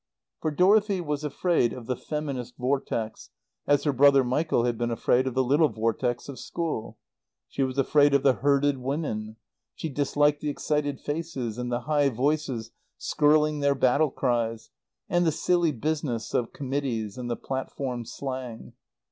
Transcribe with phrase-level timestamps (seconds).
[0.41, 3.29] For Dorothy was afraid of the Feminist Vortex,
[3.67, 6.97] as her brother Michael had been afraid of the little vortex of school.
[7.49, 9.35] She was afraid of the herded women.
[9.75, 14.71] She disliked the excited faces, and the high voices skirling their battle cries,
[15.07, 18.73] and the silly business of committees, and the platform slang.